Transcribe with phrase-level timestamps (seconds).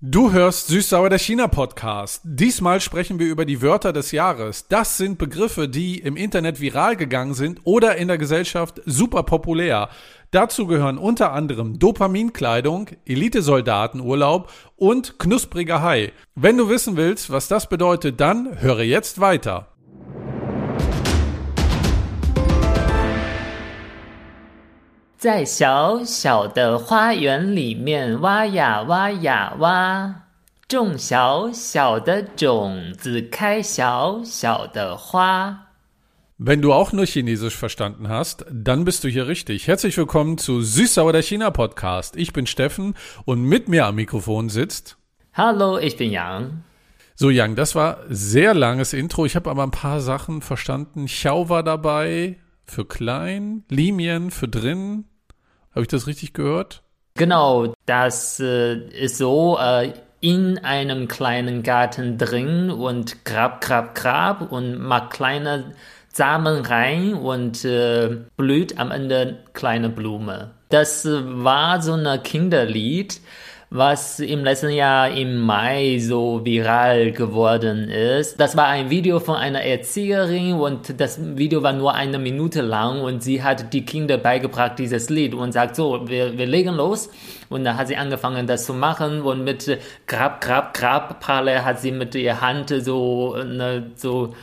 [0.00, 2.20] Du hörst Süß-Sauer der China-Podcast.
[2.24, 4.66] Diesmal sprechen wir über die Wörter des Jahres.
[4.68, 9.88] Das sind Begriffe, die im Internet viral gegangen sind oder in der Gesellschaft super populär.
[10.30, 16.12] Dazu gehören unter anderem Dopaminkleidung, Elitesoldatenurlaub und knuspriger Hai.
[16.34, 19.73] Wenn du wissen willst, was das bedeutet, dann höre jetzt weiter.
[25.23, 30.15] 在小小的花园里面挖呀挖呀挖，
[30.67, 35.65] 种小小的种子，开小小的花。
[36.41, 39.67] Wenn du auch nur Chinesisch verstanden hast, dann bist du hier richtig.
[39.67, 42.15] Herzlich willkommen zu Süß-Sauer der China-Podcast.
[42.15, 42.93] Ich bin Steffen
[43.25, 44.95] und mit mir am Mikrofon sitzt.
[45.33, 46.63] Hallo, ich bin Yang.
[47.15, 49.25] So, Yang, das war sehr langes Intro.
[49.25, 51.07] Ich habe aber ein paar Sachen verstanden.
[51.07, 55.03] Xiao war dabei für klein, Limien für drin.
[55.74, 56.82] habe ich das richtig gehört?
[57.16, 64.52] Genau, das äh, ist so äh, in einem kleinen Garten drin und grab, grab, grab
[64.52, 65.72] und macht kleine
[66.08, 70.52] Samen rein und äh, blüht am Ende kleine Blume.
[70.68, 73.20] Das äh, war so ein Kinderlied,
[73.70, 78.38] was im letzten Jahr im Mai so viral geworden ist.
[78.38, 83.00] Das war ein Video von einer Erzieherin und das Video war nur eine Minute lang
[83.00, 87.10] und sie hat die Kinder beigebracht dieses Lied und sagt so, wir, wir legen los.
[87.48, 91.80] Und dann hat sie angefangen, das zu machen und mit Grab, Grab, Grab, Parallel hat
[91.80, 94.34] sie mit ihrer Hand so, ne, so,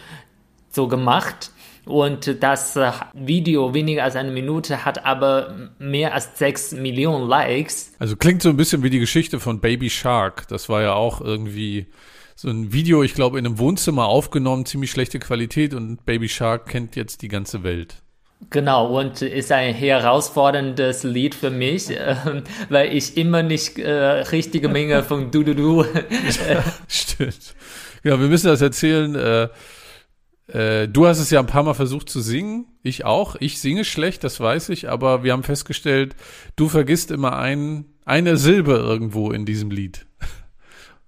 [0.69, 1.51] so gemacht.
[1.85, 7.93] Und das äh, Video weniger als eine Minute hat aber mehr als 6 Millionen Likes.
[7.99, 10.47] Also klingt so ein bisschen wie die Geschichte von Baby Shark.
[10.47, 11.87] Das war ja auch irgendwie
[12.35, 16.67] so ein Video, ich glaube, in einem Wohnzimmer aufgenommen, ziemlich schlechte Qualität und Baby Shark
[16.67, 17.95] kennt jetzt die ganze Welt.
[18.49, 22.15] Genau, und ist ein herausforderndes Lied für mich, äh,
[22.69, 25.85] weil ich immer nicht äh, richtige Menge von Du Du Du.
[26.87, 27.55] Stimmt.
[28.01, 29.13] Genau, wir müssen das erzählen.
[29.15, 29.49] Äh,
[30.51, 32.65] äh, du hast es ja ein paar Mal versucht zu singen.
[32.83, 33.35] Ich auch.
[33.39, 36.15] Ich singe schlecht, das weiß ich, aber wir haben festgestellt,
[36.55, 40.05] du vergisst immer ein, eine Silbe irgendwo in diesem Lied.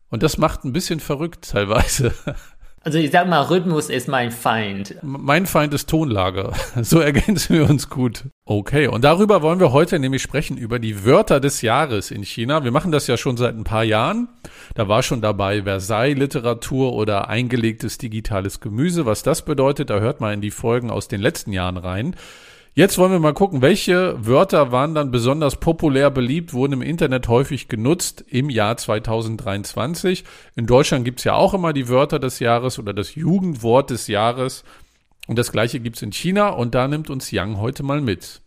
[0.09, 2.13] Und das macht ein bisschen verrückt teilweise.
[2.85, 4.95] Also ich sag mal, Rhythmus ist mein Feind.
[5.01, 6.51] Mein Feind ist Tonlage.
[6.81, 8.25] So ergänzen wir uns gut.
[8.45, 12.65] Okay, und darüber wollen wir heute nämlich sprechen, über die Wörter des Jahres in China.
[12.65, 14.27] Wir machen das ja schon seit ein paar Jahren.
[14.75, 19.05] Da war schon dabei Versailles-Literatur oder eingelegtes digitales Gemüse.
[19.05, 22.15] Was das bedeutet, da hört mal in die Folgen aus den letzten Jahren rein.
[22.75, 27.27] Jetzt wollen wir mal gucken, welche Wörter waren dann besonders populär beliebt, wurden im Internet
[27.27, 30.23] häufig genutzt im Jahr 2023.
[30.55, 34.63] In Deutschland gibt's ja auch immer die Wörter des Jahres oder das Jugendwort des Jahres.
[35.27, 38.41] Und das gleiche gibt's in China und da nimmt uns Yang heute mal mit.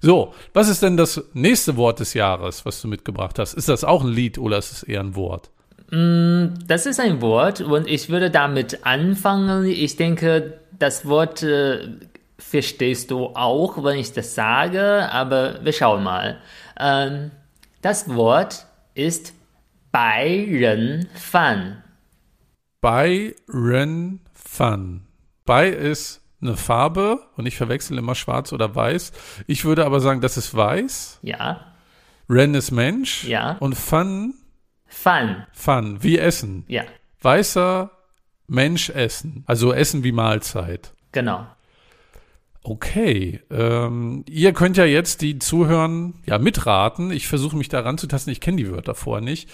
[0.00, 3.54] So, was ist denn das nächste Wort des Jahres, was du mitgebracht hast?
[3.54, 5.50] Ist das auch ein Lied oder ist es eher ein Wort?
[5.90, 9.64] Das ist ein Wort und ich würde damit anfangen.
[9.64, 11.88] Ich denke, das Wort äh,
[12.38, 16.40] verstehst du auch, wenn ich das sage, aber wir schauen mal.
[16.78, 17.30] Ähm,
[17.82, 19.34] das Wort ist
[19.92, 21.82] Bai Ren Fan.
[22.80, 25.02] Bai Ren Fan.
[25.44, 29.12] Bai ist eine Farbe und ich verwechsel immer schwarz oder weiß.
[29.46, 31.18] Ich würde aber sagen, das ist weiß.
[31.22, 31.60] Ja,
[32.30, 33.24] Ren ist Mensch.
[33.24, 33.56] Ja.
[33.58, 34.34] Und Fan,
[34.86, 35.46] Fan.
[35.52, 36.64] Fan, wie Essen.
[36.68, 36.84] Ja,
[37.20, 37.90] Weißer
[38.46, 39.42] Mensch essen.
[39.46, 40.92] Also Essen wie Mahlzeit.
[41.12, 41.46] genau.
[42.70, 47.10] Okay, ähm, ihr könnt ja jetzt die zuhören, ja mitraten.
[47.10, 48.30] Ich versuche mich da ranzutasten.
[48.30, 49.48] Ich kenne die Wörter vorher nicht.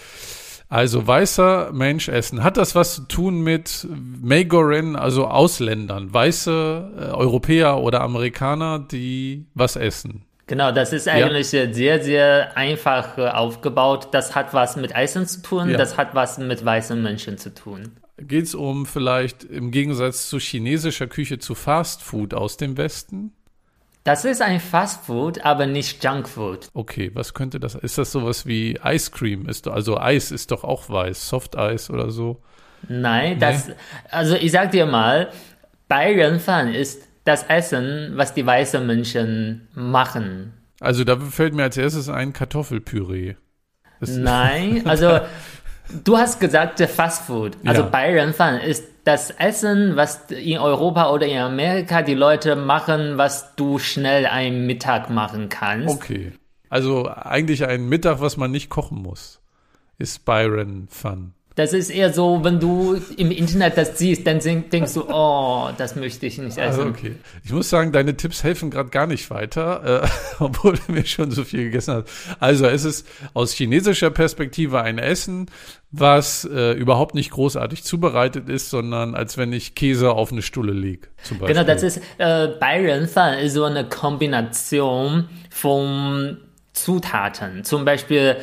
[0.67, 2.43] Also weißer Mensch essen.
[2.43, 3.87] Hat das was zu tun mit
[4.21, 10.25] Magoren, also Ausländern, weiße äh, Europäer oder Amerikaner, die was essen?
[10.47, 14.09] Genau, das ist eigentlich äh, sehr, sehr einfach äh, aufgebaut.
[14.11, 15.77] Das hat was mit Eisen zu tun, Ja.
[15.77, 17.93] das hat was mit weißen Menschen zu tun.
[18.17, 23.33] Geht es um vielleicht im Gegensatz zu chinesischer Küche zu Fast Food aus dem Westen?
[24.05, 26.69] Das ist ein Fastfood, aber nicht Junkfood.
[26.73, 27.73] Okay, was könnte das?
[27.73, 29.49] Ist das sowas wie Ice Cream?
[29.49, 32.41] Ist also Eis ist doch auch weiß, Soft Eis oder so.
[32.87, 33.69] Nein, das,
[34.11, 35.31] also ich sag dir mal,
[35.87, 40.53] Bayernfan ist das Essen, was die weißen Menschen machen.
[40.79, 43.35] Also da fällt mir als erstes ein Kartoffelpüree.
[43.99, 45.19] Das- Nein, also
[46.03, 47.57] du hast gesagt äh, Fastfood.
[47.65, 47.87] Also Ja.
[47.87, 53.77] Bayernfan ist das Essen, was in Europa oder in Amerika die Leute machen, was du
[53.77, 55.89] schnell einen Mittag machen kannst.
[55.95, 56.33] Okay.
[56.69, 59.41] Also eigentlich ein Mittag, was man nicht kochen muss,
[59.97, 61.33] ist Byron Fun.
[61.55, 65.95] Das ist eher so, wenn du im Internet das siehst, dann denkst du, oh, das
[65.95, 66.61] möchte ich nicht essen.
[66.61, 67.15] Also okay.
[67.45, 71.31] Ich muss sagen, deine Tipps helfen gerade gar nicht weiter, äh, obwohl du mir schon
[71.31, 72.37] so viel gegessen hast.
[72.41, 75.45] Also es ist aus chinesischer Perspektive ein Essen,
[75.91, 80.73] was äh, überhaupt nicht großartig zubereitet ist, sondern als wenn ich Käse auf eine Stulle
[80.73, 81.07] lege.
[81.23, 81.55] Zum Beispiel.
[81.55, 86.37] Genau, das ist äh, Bayernfan ist so eine Kombination von
[86.73, 87.63] Zutaten.
[87.63, 88.35] Zum Beispiel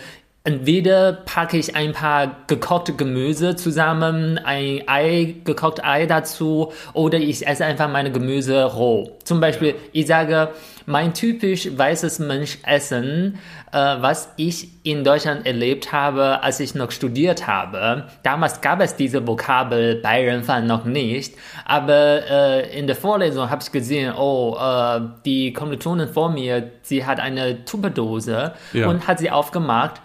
[0.44, 7.46] Entweder packe ich ein paar gekochte Gemüse zusammen, ein Ei, gekocht Ei dazu, oder ich
[7.46, 9.16] esse einfach meine Gemüse roh.
[9.22, 10.48] Zum Beispiel, ich sage,
[10.84, 13.38] mein typisch weißes Menschessen,
[13.70, 18.08] äh, was ich in Deutschland erlebt habe, als ich noch studiert habe.
[18.24, 23.70] Damals gab es diese Vokabel Bayernfan noch nicht, aber äh, in der Vorlesung habe ich
[23.70, 28.88] gesehen, oh, äh, die Kommilitonin vor mir, sie hat eine Tupperdose ja.
[28.88, 30.00] und hat sie aufgemacht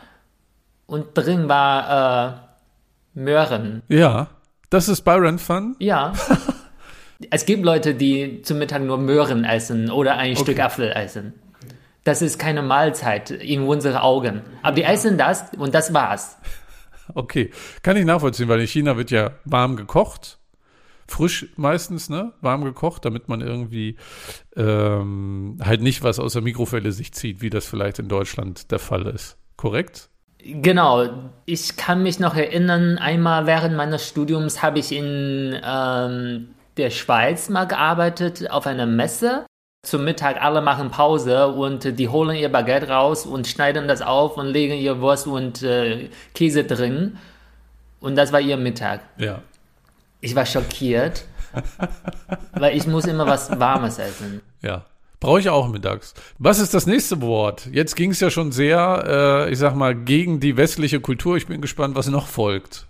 [0.88, 2.44] und drin war
[3.13, 3.84] äh, Möhren.
[3.88, 4.30] Ja,
[4.69, 5.75] das ist Byron Fun?
[5.80, 6.13] Ja.
[7.30, 10.42] es gibt Leute, die zum Mittag nur Möhren essen oder ein okay.
[10.42, 11.34] Stück Apfel essen.
[12.04, 14.42] Das ist keine Mahlzeit in unseren Augen.
[14.63, 16.38] Aber die essen das und das war's.
[17.13, 17.51] Okay,
[17.83, 20.40] kann ich nachvollziehen, weil in China wird ja warm gekocht.
[21.07, 22.33] Frisch meistens, ne?
[22.42, 23.95] Warm gekocht, damit man irgendwie
[24.57, 28.80] ähm, halt nicht was aus der Mikrowelle sich zieht, wie das vielleicht in Deutschland der
[28.80, 29.38] Fall ist.
[29.56, 30.10] Korrekt?
[30.50, 31.10] Genau,
[31.46, 37.50] ich kann mich noch erinnern, einmal während meines Studiums habe ich in ähm, der Schweiz
[37.50, 39.46] mal gearbeitet auf einer Messe.
[39.86, 44.38] Zum Mittag alle machen Pause und die holen ihr Baguette raus und schneiden das auf
[44.38, 47.18] und legen ihr Wurst und äh, Käse drin.
[48.00, 49.02] Und das war ihr Mittag.
[49.18, 49.42] Ja.
[50.22, 51.26] Ich war schockiert,
[52.54, 54.42] weil ich muss immer was Warmes essen.
[54.62, 54.86] Ja.
[55.19, 56.14] Brauche ich auch mittags.
[56.38, 57.68] Was ist das nächste Wort?
[57.72, 61.38] Jetzt ging es ja schon sehr, äh, ich sag mal, gegen die westliche Kultur.
[61.38, 62.86] Ich bin gespannt, was noch folgt.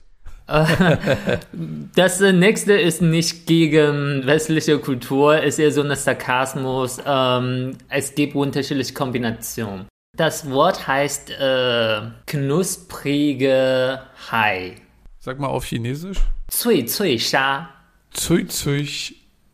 [0.47, 6.99] das nächste ist nicht gegen westliche Kultur, ist eher so ein Sarkasmus.
[7.05, 9.87] Ähm, es gibt unterschiedliche Kombinationen.
[10.15, 14.01] Das Wort heißt äh, knusprige
[14.31, 14.75] Hai.
[15.19, 16.19] Sag mal auf Chinesisch.
[16.49, 17.69] Cui Cui Sha.
[18.15, 18.87] Cui Cui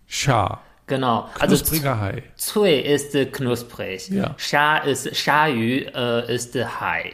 [0.06, 0.62] Sha.
[0.94, 1.28] Genau.
[1.34, 2.24] Knuspriger also Hai.
[2.54, 4.10] Cui ist knusprig.
[4.10, 4.36] Ja.
[4.38, 7.14] Sha ist Sha-Yu äh, ist Hai.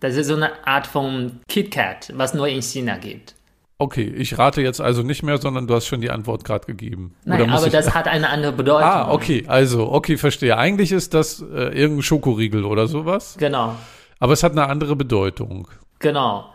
[0.00, 3.36] Das ist so eine Art von KitKat, was nur in China gibt.
[3.78, 7.14] Okay, ich rate jetzt also nicht mehr, sondern du hast schon die Antwort gerade gegeben.
[7.24, 8.88] Nein, aber das hat eine andere Bedeutung.
[8.88, 10.58] Ah, okay, also, okay, verstehe.
[10.58, 13.36] Eigentlich ist das äh, irgendein Schokoriegel oder sowas.
[13.38, 13.76] Genau.
[14.18, 15.68] Aber es hat eine andere Bedeutung.
[16.00, 16.52] Genau.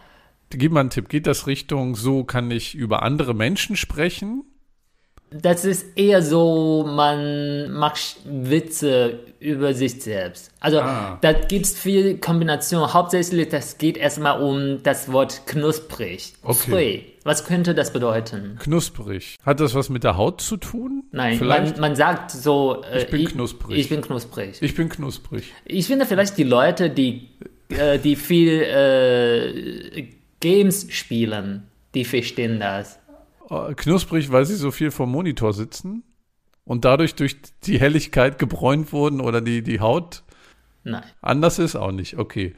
[0.49, 1.07] Gib mal einen Tipp.
[1.07, 4.43] Geht das Richtung, so kann ich über andere Menschen sprechen?
[5.29, 10.51] Das ist eher so, man macht Witze über sich selbst.
[10.62, 11.18] Also ah.
[11.21, 12.94] da gibt es viel Kombination.
[12.94, 16.33] Hauptsächlich, das geht erstmal um das Wort knusprig.
[16.44, 17.13] Okay.
[17.24, 18.57] Was könnte das bedeuten?
[18.59, 19.35] Knusprig.
[19.45, 21.03] Hat das was mit der Haut zu tun?
[21.12, 22.83] Nein, man, man, sagt so.
[22.89, 23.77] Äh, ich bin ich, knusprig.
[23.77, 24.57] Ich bin knusprig.
[24.62, 25.51] Ich bin knusprig.
[25.65, 27.27] Ich finde vielleicht die Leute, die,
[27.68, 30.07] äh, die viel äh,
[30.39, 32.97] Games spielen, die verstehen das.
[33.49, 36.03] Äh, knusprig, weil sie so viel vom Monitor sitzen
[36.65, 40.23] und dadurch durch die Helligkeit gebräunt wurden oder die, die Haut
[40.83, 41.03] Nein.
[41.21, 41.75] anders ist?
[41.75, 42.53] Auch nicht, okay.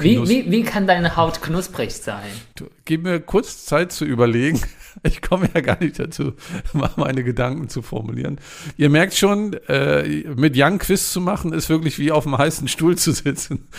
[0.00, 2.30] Wie, wie, wie kann deine Haut knusprig sein?
[2.54, 4.60] Du, gib mir kurz Zeit zu überlegen.
[5.04, 6.32] Ich komme ja gar nicht dazu,
[6.96, 8.40] meine Gedanken zu formulieren.
[8.76, 12.66] Ihr merkt schon, äh, mit Young Quiz zu machen, ist wirklich wie auf einem heißen
[12.66, 13.68] Stuhl zu sitzen.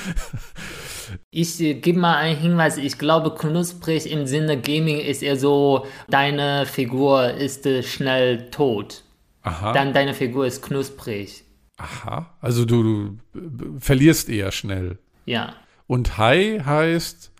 [1.32, 2.78] Ich äh, gebe mal einen Hinweis.
[2.78, 9.04] Ich glaube, knusprig im Sinne Gaming ist eher so, deine Figur ist äh, schnell tot.
[9.42, 9.74] Aha.
[9.74, 11.44] Dann deine Figur ist knusprig.
[11.78, 12.32] Aha.
[12.42, 15.00] Also du, du verlierst eher schnell.
[15.26, 15.56] Ja.
[15.90, 17.32] Und Hai heißt,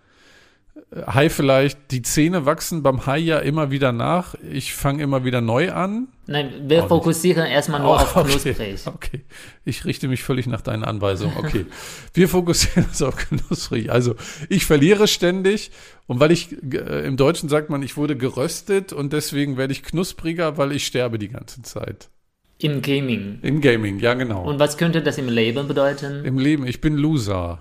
[1.06, 4.34] Hai vielleicht, die Zähne wachsen beim Hai ja immer wieder nach.
[4.52, 6.08] Ich fange immer wieder neu an.
[6.26, 7.54] Nein, wir oh, fokussieren nicht.
[7.54, 8.56] erstmal nur oh, auf knusprig.
[8.56, 9.22] Okay, okay,
[9.66, 11.38] ich richte mich völlig nach deinen Anweisungen.
[11.38, 11.68] Okay,
[12.16, 13.92] wir fokussieren uns auf knusprig.
[13.92, 14.16] Also
[14.50, 15.70] ich verliere ständig
[16.08, 19.84] und weil ich, äh, im Deutschen sagt man, ich wurde geröstet und deswegen werde ich
[19.84, 22.10] knuspriger, weil ich sterbe die ganze Zeit.
[22.58, 23.38] Im Gaming.
[23.44, 24.44] Im Gaming, ja genau.
[24.44, 26.26] Und was könnte das im Leben bedeuten?
[26.26, 27.60] Im Leben, ich bin Loser.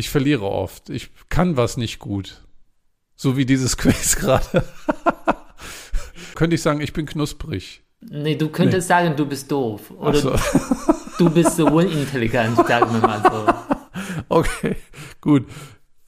[0.00, 0.88] Ich verliere oft.
[0.88, 2.42] Ich kann was nicht gut.
[3.16, 4.64] So wie dieses Quiz gerade.
[6.34, 7.82] Könnte ich sagen, ich bin knusprig.
[8.00, 8.94] Nee, du könntest nee.
[8.94, 9.90] sagen, du bist doof.
[9.90, 10.34] Oder so.
[11.18, 13.54] du bist so unintelligent, sagen wir mal so.
[14.30, 14.76] Okay,
[15.20, 15.46] gut.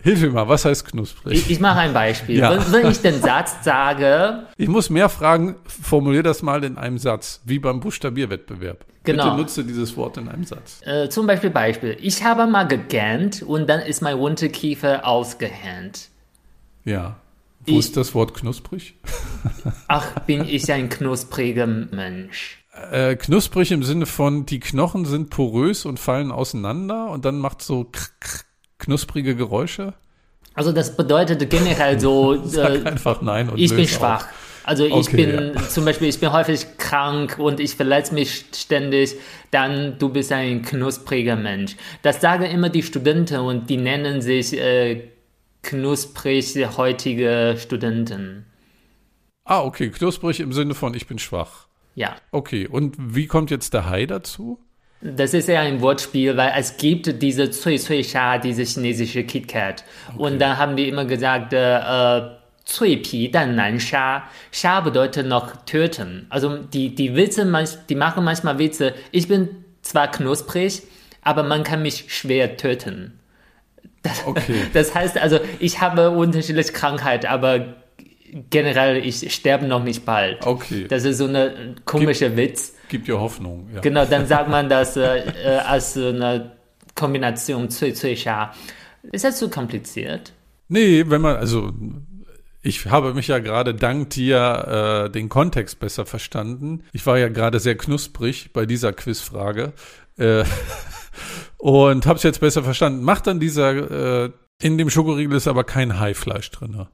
[0.02, 1.34] Hilf mir mal, was heißt knusprig?
[1.34, 2.38] Ich, ich mache ein Beispiel.
[2.38, 2.50] Ja.
[2.50, 4.46] Wenn, wenn, ich den Satz sage.
[4.56, 8.84] Ich muss mehr fragen, formulier das mal in einem Satz, wie beim Buchstabierwettbewerb.
[9.04, 9.24] Genau.
[9.24, 10.80] Bitte nutze dieses Wort in einem Satz.
[10.84, 11.96] Äh, zum Beispiel Beispiel.
[12.00, 16.08] Ich habe mal gegähnt und dann ist mein Unterkiefer ausgehängt.
[16.84, 17.16] Ja.
[17.64, 18.94] Wo Ich- ist das Wort knusprig?
[19.88, 22.58] Ach, bin ich ein knuspriger Mensch.
[22.90, 27.60] Äh, knusprig im Sinne von, die Knochen sind porös und fallen auseinander und dann macht
[27.62, 28.40] so krr, krr,
[28.82, 29.94] knusprige Geräusche.
[30.54, 34.26] Also das bedeutet generell so, Sag äh, einfach nein und ich bin schwach.
[34.26, 34.28] auf.
[34.64, 39.16] Also ich Okay, bin zum Beispiel, ich bin häufig krank und ich verletze mich ständig.
[39.50, 41.76] Dann du bist ein knuspriger Mensch.
[42.02, 45.08] Das sagen immer die Studenten und die nennen sich äh,
[45.62, 48.46] knusprig heutige Studenten.
[49.44, 51.66] Ah, okay, knusprig im Sinne von, ich bin schwach.
[51.94, 52.16] Ja.
[52.30, 54.60] Okay, und wie kommt jetzt der Hai dazu?
[55.02, 59.84] Das ist ja ein Wortspiel, weil es gibt diese Cui Cui Sha, diese chinesische KitKat.
[60.16, 62.30] Und da haben die immer gesagt, äh, äh,
[62.64, 64.22] Cui Pi Dan Nan Sha.
[64.52, 66.26] Sha bedeutet noch töten.
[66.30, 68.94] Also die, die Witze, manch, die machen manchmal Witze.
[69.10, 69.48] Ich bin
[69.82, 70.82] zwar knusprig,
[71.22, 73.18] aber man kann mich schwer töten.
[74.26, 74.54] Okay.
[74.72, 77.74] Das heißt also, ich habe unterschiedliche Krankheit, aber
[78.50, 80.46] generell, ich sterbe noch nicht bald.
[80.46, 80.86] Okay.
[80.88, 82.74] Das ist so eine komische Witz.
[82.92, 83.70] Gibt dir Hoffnung.
[83.72, 83.80] Ja.
[83.80, 86.52] Genau, dann sagt man das äh, äh, als eine
[86.94, 88.52] Kombination Cui Cui Sha.
[89.12, 90.34] Ist das zu kompliziert?
[90.68, 91.72] Nee, wenn man, also
[92.60, 96.84] ich habe mich ja gerade dank dir äh, den Kontext besser verstanden.
[96.92, 99.72] Ich war ja gerade sehr knusprig bei dieser Quizfrage
[100.18, 100.44] äh,
[101.56, 103.02] und habe es jetzt besser verstanden.
[103.04, 104.30] Macht dann dieser, äh,
[104.60, 106.88] in dem Schokoriegel ist aber kein Haifleisch drin.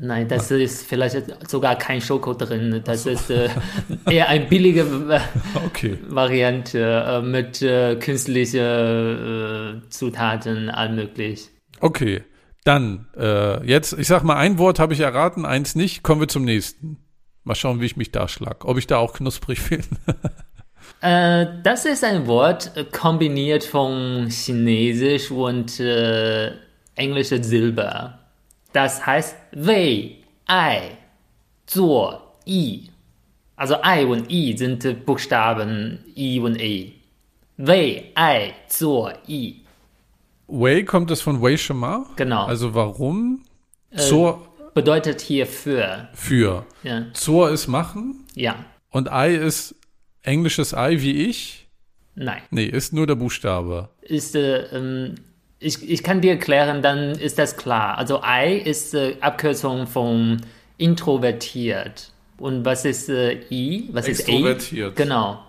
[0.00, 0.06] Ne?
[0.06, 1.16] Nein, das ist vielleicht
[1.48, 2.80] sogar kein Schoko drin.
[2.84, 3.48] Das ist äh,
[4.08, 4.84] eher eine billige
[5.66, 5.98] Okay.
[6.08, 11.48] Variante äh, mit äh, künstlichen äh, Zutaten, all möglich.
[11.80, 12.22] Okay.
[12.64, 16.02] Dann, äh, jetzt, ich sag mal, ein Wort habe ich erraten, eins nicht.
[16.02, 16.98] Kommen wir zum nächsten.
[17.44, 18.64] Mal schauen, wie ich mich da schlag.
[18.66, 19.82] Ob ich da auch knusprig bin.
[21.02, 26.52] Äh, das ist ein Wort kombiniert von Chinesisch und äh,
[26.94, 28.19] englische Silber.
[28.72, 30.96] Das heißt Wei, Ei,
[31.66, 32.90] Zuo, I.
[33.56, 36.92] Also Ei und I sind äh, Buchstaben I und E.
[37.56, 39.60] Wei, Ei, Zuo, I.
[40.46, 42.06] Wei kommt es von Wei Shema?
[42.16, 42.44] Genau.
[42.44, 43.42] Also warum?
[43.96, 46.08] Zur, Bedeutet hier für.
[46.14, 46.64] für.
[46.82, 47.06] Ja.
[47.12, 48.64] Zur ist machen ja.
[48.90, 49.74] und Ei ist
[50.22, 51.68] englisches Ei wie ich.
[52.14, 52.42] Nein.
[52.50, 53.88] Nee, ist nur der Buchstabe.
[54.02, 55.14] ist, äh, ähm,
[55.60, 57.98] ich, ich kann dir erklären, dann ist das klar.
[57.98, 60.40] Also I ist äh, Abkürzung von
[60.78, 62.10] introvertiert.
[62.38, 63.90] Und was ist äh, I?
[63.92, 64.32] Was ist A?
[64.32, 64.96] Extrovertiert.
[64.96, 65.44] Genau.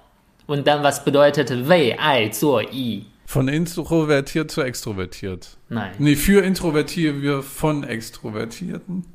[0.45, 3.05] Und dann was bedeutet Wei, I, zur I?
[3.25, 5.57] Von introvertiert zu extrovertiert.
[5.69, 9.05] Nein, Nee, für Introvertierte wir von Extrovertierten.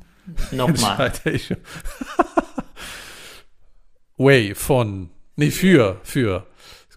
[0.51, 1.13] nochmal.
[4.17, 5.11] Way, von.
[5.35, 6.47] Nee, für, für.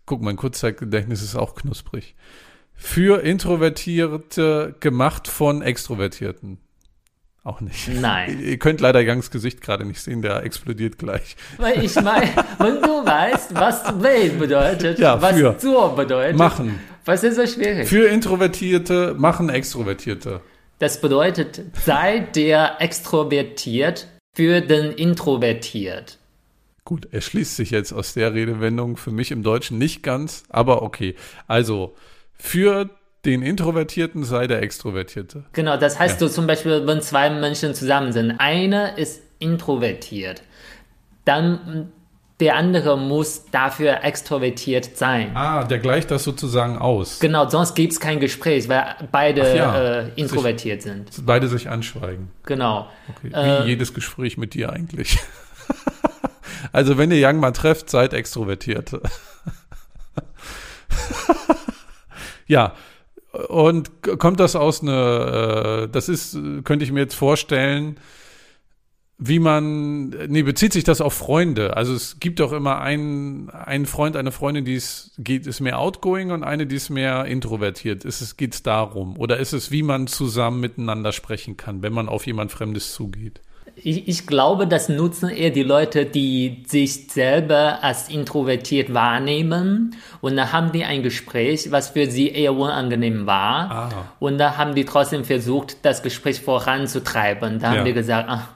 [0.06, 2.14] Guck, mein Kurzzeitgedächtnis ist auch knusprig.
[2.82, 6.58] Für Introvertierte gemacht von Extrovertierten.
[7.44, 7.88] Auch nicht.
[7.88, 8.40] Nein.
[8.42, 11.36] Ihr könnt leider Gangs Gesicht gerade nicht sehen, der explodiert gleich.
[11.58, 16.80] Weil ich meine, wenn du weißt, was Wei bedeutet, Ja, was zur bedeutet, Machen.
[17.04, 17.86] was ist so schwierig?
[17.86, 20.40] Für Introvertierte machen Extrovertierte.
[20.78, 26.18] Das bedeutet, sei der extrovertiert für den introvertiert.
[26.84, 30.82] Gut, er schließt sich jetzt aus der Redewendung für mich im Deutschen nicht ganz, aber
[30.82, 31.14] okay.
[31.46, 31.94] Also,
[32.40, 32.90] für
[33.24, 35.44] den Introvertierten sei der Extrovertierte.
[35.52, 36.26] Genau, das heißt Ja.
[36.26, 40.42] so zum Beispiel, wenn zwei Menschen zusammen sind, einer ist introvertiert,
[41.24, 41.92] dann
[42.40, 45.32] der andere muss dafür extrovertiert sein.
[45.36, 47.20] Ah, der gleicht das sozusagen aus.
[47.20, 50.00] Genau, sonst gibt es kein Gespräch, weil beide ja.
[50.00, 51.10] äh, introvertiert sind.
[51.26, 52.30] Beide sich anschweigen.
[52.46, 52.88] Genau.
[53.10, 53.30] Okay.
[53.34, 55.18] Äh, Wie jedes Gespräch mit dir eigentlich.
[56.72, 59.02] also, wenn ihr Young mal trefft, seid Extrovertierte.
[62.50, 62.74] ja.
[63.48, 67.96] Und kommt das aus eine, äh, das ist, könnte ich mir jetzt vorstellen,
[69.18, 71.76] wie man, nee, bezieht sich das auf Freunde?
[71.76, 75.78] Also es gibt doch immer einen, einen Freund, eine Freundin, die ist, geht, ist mehr
[75.78, 78.04] outgoing und eine, die ist mehr introvertiert.
[78.04, 79.16] Ist es, geht's darum?
[79.18, 83.42] Oder ist es, wie man zusammen miteinander sprechen kann, wenn man auf jemand Fremdes zugeht?
[83.82, 89.96] Ich, ich glaube, das nutzen eher die Leute, die sich selber als introvertiert wahrnehmen.
[90.20, 93.70] Und da haben die ein Gespräch, was für sie eher unangenehm war.
[93.70, 93.88] Ah.
[94.18, 97.58] Und da haben die trotzdem versucht, das Gespräch voranzutreiben.
[97.58, 97.78] Da Ja.
[97.78, 98.48] haben die gesagt, ach,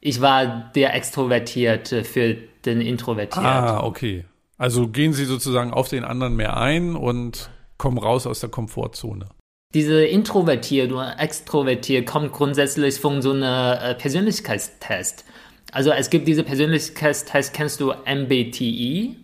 [0.00, 3.44] ich war der Extrovertierte für den Introvertiert.
[3.44, 4.24] Ah, okay.
[4.58, 9.26] Also gehen Sie sozusagen auf den anderen mehr ein und kommen raus aus der Komfortzone.
[9.74, 15.24] Diese Introvertiert oder Extrovertiert kommt grundsätzlich von so einer äh, Persönlichkeitstest.
[15.72, 19.16] Also es gibt diese Persönlichkeitstest, kennst du MBTI?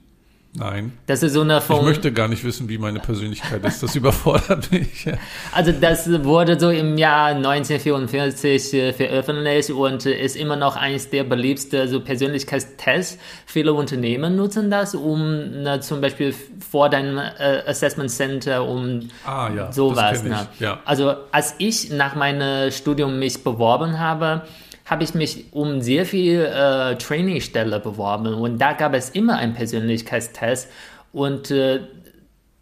[0.52, 0.92] Nein.
[1.06, 1.84] Das ist so eine Ich Form.
[1.84, 3.84] möchte gar nicht wissen, wie meine Persönlichkeit ist.
[3.84, 5.06] Das überfordert mich.
[5.52, 11.08] Also das wurde so im Jahr 1944 äh, veröffentlicht und äh, ist immer noch eines
[11.08, 13.18] der beliebtesten so Persönlichkeitstests.
[13.46, 16.34] Viele Unternehmen nutzen das, um na, zum Beispiel
[16.68, 20.22] vor deinem äh, Assessment Center, um Ah, ja, das sowas.
[20.22, 20.80] kenn ich, ja.
[20.84, 24.42] Also als ich nach meinem Studium mich beworben habe,
[24.90, 29.54] habe ich mich um sehr viele äh, Trainee-Stelle beworben und da gab es immer einen
[29.54, 30.68] Persönlichkeitstest
[31.12, 31.80] und äh,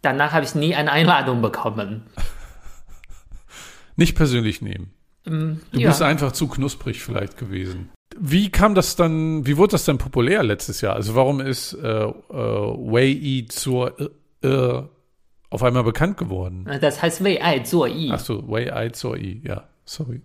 [0.03, 2.03] danach habe ich nie eine Einladung bekommen.
[3.95, 4.93] Nicht persönlich nehmen.
[5.25, 5.89] Ähm, du ja.
[5.89, 7.89] bist einfach zu knusprig vielleicht gewesen.
[8.17, 10.95] Wie kam das dann, wie wurde das dann populär letztes Jahr?
[10.95, 14.83] Also warum ist äh, äh Wei zur äh, äh,
[15.49, 16.69] auf einmal bekannt geworden?
[16.79, 18.11] Das heißt Wei Ai zur I.
[18.11, 20.21] Achso, Wei Ai zur I, ja, sorry.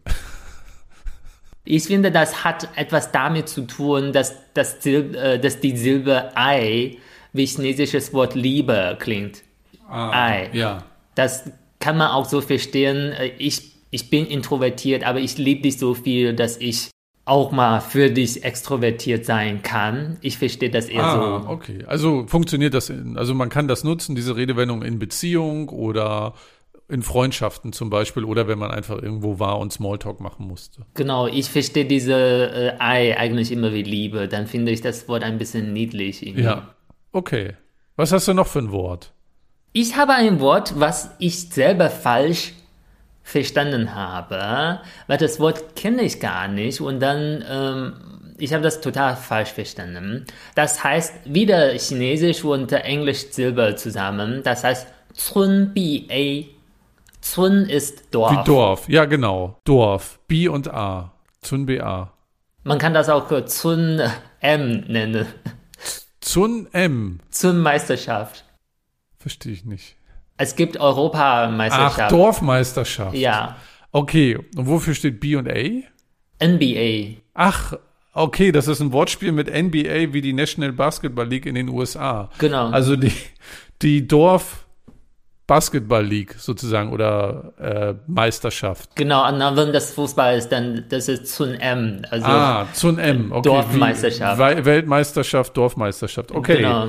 [1.65, 6.37] Ich finde, das hat etwas damit zu tun, dass, das Sil äh, dass die Silbe
[6.37, 6.99] Ei
[7.33, 9.43] wie chinesisches Wort Liebe klingt.
[9.89, 10.51] Ei.
[10.53, 10.85] Ja.
[11.15, 11.45] Das
[11.81, 13.13] kann man auch so verstehen.
[13.13, 16.91] Äh, Ich, ich bin introvertiert, aber ich liebe dich so viel, dass ich
[17.27, 20.19] auch mal für dich extrovertiert sein kann.
[20.21, 21.49] Ich verstehe das eher Ah, so.
[21.49, 21.83] okay.
[21.87, 26.35] Also funktioniert das in, also man kann das nutzen, diese Redewendung in Beziehung oder
[26.89, 30.85] in Freundschaften zum Beispiel oder wenn man einfach irgendwo war und Smalltalk machen musste.
[30.95, 34.29] Genau, ich verstehe diese äh, Ei eigentlich immer wie Liebe.
[34.29, 36.27] Dann finde ich das Wort ein bisschen niedlich.
[36.27, 36.45] irgendwie.
[36.45, 36.75] Ja.
[37.13, 37.55] Okay.
[37.97, 39.13] Was hast du noch für ein Wort?
[39.73, 42.53] Ich habe ein Wort, was ich selber falsch
[43.23, 48.81] verstanden habe, weil das Wort kenne ich gar nicht und dann, ähm, ich habe das
[48.83, 50.27] total falsch verstanden.
[50.55, 54.43] Das heißt wieder Chinesisch und Englisch Silber zusammen.
[54.45, 54.87] Das heißt
[55.33, 56.07] Cun Bi
[57.25, 57.35] A.
[57.35, 58.33] Cun ist Dorf.
[58.33, 58.89] Wie Dorf.
[58.89, 59.59] Ja, genau.
[59.65, 60.21] Dorf.
[60.29, 61.13] B und A.
[61.41, 62.13] Zun B-A.
[62.65, 64.01] Man kann das auch Cun
[64.41, 65.27] M nennen.
[66.21, 67.21] Zun M.
[67.31, 68.45] Cun Meisterschaft.
[69.19, 69.97] Verstehe ich nicht.
[70.37, 72.13] Es gibt Ach, Europameisterschaft.
[72.13, 73.17] Dorfmeisterschaft.
[73.17, 73.57] Ja.
[73.93, 74.39] Okay.
[74.57, 76.45] Und wofür steht B und A?
[76.45, 77.21] NBA.
[77.35, 77.75] Ach,
[78.13, 82.31] okay, das ist ein Wortspiel mit NBA wie die National Basketball League in den USA.
[82.39, 82.71] Genau.
[82.71, 83.13] Also die,
[83.83, 84.64] die Dorf
[85.47, 88.97] Basketball League sozusagen oder äh, Meisterschaft.
[88.97, 92.03] Genau, und dann, wenn das Fußball ist, dann das ist Zun M.
[92.11, 93.31] Also Ah, Zun M.
[93.31, 94.39] Okay, Dorfmeisterschaft.
[94.41, 96.33] Wie, Weltmeisterschaft, Dorfmeisterschaft.
[96.33, 96.59] Okay.
[96.59, 96.89] Genau.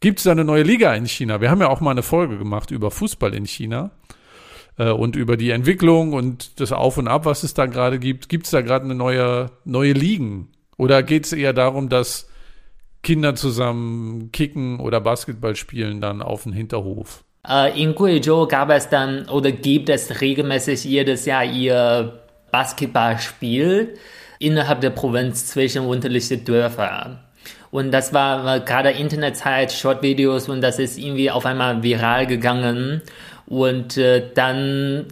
[0.00, 1.40] Gibt es da eine neue Liga in China?
[1.40, 3.90] Wir haben ja auch mal eine Folge gemacht über Fußball in China
[4.78, 8.28] äh, und über die Entwicklung und das Auf und Ab, was es da gerade gibt.
[8.28, 10.52] Gibt es da gerade eine neue, neue Ligen?
[10.76, 12.28] Oder geht es eher darum, dass
[13.02, 17.24] Kinder zusammen kicken oder Basketball spielen dann auf dem Hinterhof?
[17.48, 23.94] Äh, in Guizhou gab es dann oder gibt es regelmäßig jedes Jahr ihr Basketballspiel
[24.38, 27.20] innerhalb der Provinz zwischen unterschiedlichen Dörfern.
[27.70, 33.02] Und das war gerade Internetzeit, Shortvideos und das ist irgendwie auf einmal viral gegangen.
[33.46, 35.06] Und äh, dann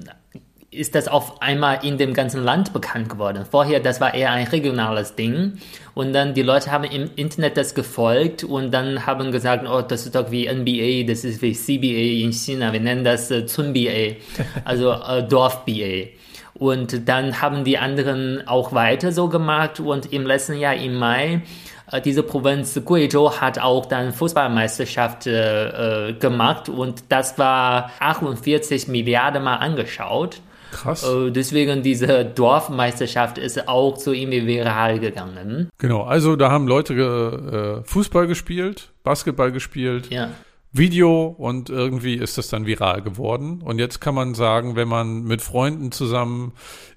[0.74, 3.44] ist das auf einmal in dem ganzen Land bekannt geworden.
[3.50, 5.54] Vorher, das war eher ein regionales Ding.
[5.94, 10.06] Und dann die Leute haben im Internet das gefolgt und dann haben gesagt, oh, das
[10.06, 12.72] ist doch wie NBA, das ist wie CBA in China.
[12.72, 14.16] Wir nennen das äh, Zun-BA,
[14.64, 16.08] also äh, Dorf-BA.
[16.54, 21.42] Und dann haben die anderen auch weiter so gemacht und im letzten Jahr im Mai
[21.90, 28.88] äh, diese Provinz Guizhou hat auch dann Fußballmeisterschaft äh, äh, gemacht und das war 48
[28.88, 30.40] Milliarden Mal angeschaut.
[30.74, 31.04] Krass.
[31.04, 35.70] Äh, deswegen diese Dorfmeisterschaft ist auch so irgendwie viral gegangen.
[35.78, 40.30] Genau, also da haben Leute äh, Fußball gespielt, Basketball gespielt, Ja.
[40.76, 43.62] Video und irgendwie ist das dann viral geworden.
[43.62, 46.52] Und jetzt kann man sagen, wenn man mit Freunden zusammen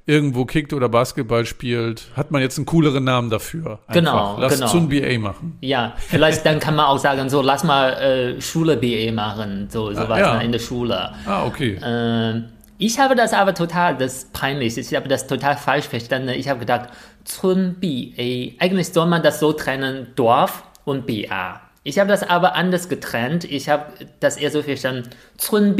[0.07, 3.77] irgendwo kickt oder Basketball spielt, hat man jetzt einen cooleren Namen dafür.
[3.85, 3.93] Einfach.
[3.93, 4.67] Genau, Lass genau.
[4.67, 5.59] Zun BA machen.
[5.61, 9.93] Ja, vielleicht dann kann man auch sagen, so lass mal äh, Schule BE machen, so
[9.93, 10.37] sowas ja.
[10.37, 11.11] ne, in der Schule.
[11.27, 11.73] Ah, okay.
[11.75, 16.29] Äh, ich habe das aber total, das ist peinlich, ich habe das total falsch verstanden.
[16.29, 16.89] Ich habe gedacht,
[17.23, 21.61] Zun BA, eigentlich soll man das so trennen, Dorf und BA.
[21.83, 23.45] Ich habe das aber anders getrennt.
[23.45, 23.85] Ich habe
[24.19, 25.75] das eher so verstanden, Zun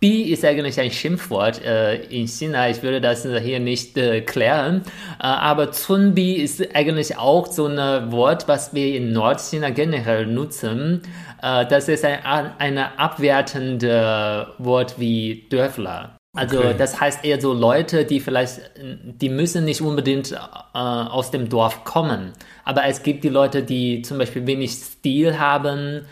[0.00, 2.68] B, A, B ist eigentlich ein Schimpfwort äh, in China.
[2.68, 4.82] Ich würde das hier nicht äh, klären.
[5.18, 11.02] Äh, aber Zunbi ist eigentlich auch so ein Wort, was wir in Nordchina generell nutzen.
[11.42, 12.18] Äh, das ist ein
[12.58, 16.14] eine abwertende Wort wie Dörfler.
[16.36, 16.74] Also Okay.
[16.78, 20.36] das heißt eher so Leute, die vielleicht, die müssen nicht unbedingt äh,
[20.78, 22.32] aus dem Dorf kommen.
[22.64, 26.02] Aber es gibt die Leute, die zum Beispiel wenig Stil haben,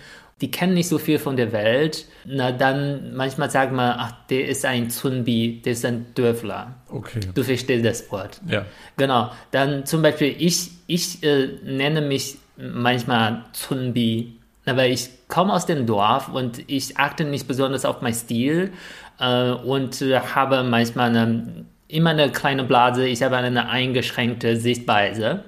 [0.40, 2.06] die kennen nicht so viel von der Welt.
[2.26, 6.74] Na dann manchmal sagt man, ach, der ist ein Zunbi, der ist ein Dörfler.
[6.90, 7.20] Okay.
[7.34, 8.40] Du verstehst das Wort.
[8.46, 8.66] Ja.
[8.98, 9.30] Genau.
[9.50, 14.34] Dann zum Beispiel, ich, ich äh, nenne mich manchmal Zunbi.
[14.66, 18.72] Aber ich komme aus dem Dorf und ich achte nicht besonders auf meinen Stil
[19.18, 25.44] äh, und äh, habe manchmal eine, immer eine kleine Blase, ich habe eine eingeschränkte Sichtweise.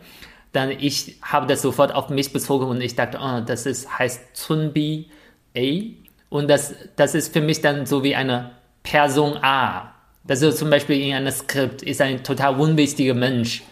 [0.52, 4.36] Dann ich habe das sofort auf mich bezogen und ich dachte, oh, das ist, heißt
[4.36, 5.10] Zunbi
[5.56, 5.60] A.
[6.30, 8.50] Und das, das ist für mich dann so wie eine
[8.82, 9.94] Person A.
[10.24, 13.62] Das ist zum Beispiel in einem Skript, ist ein total unwichtiger Mensch.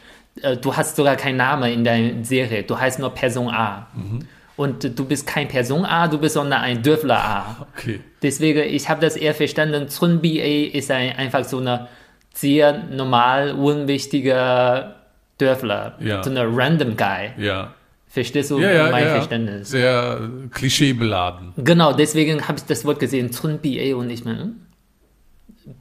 [0.42, 3.88] Äh, du hast sogar keinen Namen in deiner Serie, du heißt nur Person A.
[3.94, 4.20] Mhm.
[4.56, 7.66] Und du bist kein Person A, du bist sondern ein Dörfler A.
[7.76, 8.00] Okay.
[8.22, 11.88] Deswegen, ich habe das eher verstanden, Zun BA ist ein, einfach so eine
[12.32, 14.96] sehr normal, unwichtiger
[15.38, 15.96] Dörfler.
[16.00, 16.22] Ja.
[16.22, 17.32] So eine random Guy.
[17.38, 17.74] Ja.
[18.08, 19.10] Verstehst du Ja, ja, mein ja.
[19.10, 19.70] Verständnis?
[19.70, 21.52] Sehr klischeebeladen.
[21.58, 24.56] Genau, deswegen habe ich das Wort gesehen, Zun BA und ich meine, hm,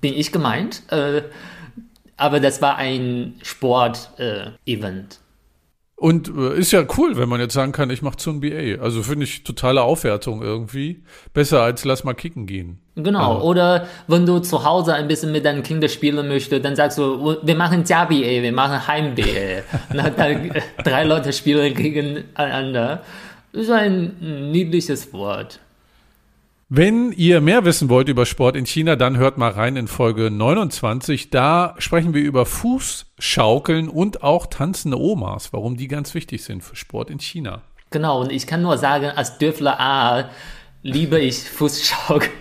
[0.02, 0.84] bin ich gemeint?
[0.92, 1.22] Äh,
[2.18, 5.20] aber das war ein Sport-Event.
[5.98, 8.82] Und äh, ist ja cool, wenn man jetzt sagen kann, ich mache Zun BA.
[8.82, 11.04] Also finde ich totale Aufwertung irgendwie.
[11.34, 12.80] Besser als lass mal kicken gehen.
[12.96, 13.42] Genau, Ja.
[13.42, 17.38] oder wenn du zu Hause ein bisschen mit deinen Kindern spielen möchtest, dann sagst du,
[17.42, 19.64] wir machen Jia BA, wir machen Heim BA.
[19.96, 23.02] dann, dann äh, drei Leute spielen gegeneinander.
[23.54, 25.60] Das ist ein niedliches Wort.
[26.70, 30.32] Wenn ihr mehr wissen wollt über Sport in China, dann hört mal rein in Folge
[30.32, 31.30] 29.
[31.30, 36.76] Da sprechen wir über Fußschaukeln und auch tanzende Omas, warum die ganz wichtig sind für
[36.76, 37.62] Sport in China.
[37.92, 40.30] Genau, und ich kann nur sagen, als Dörfler A
[40.82, 42.32] liebe ich Fußschaukeln.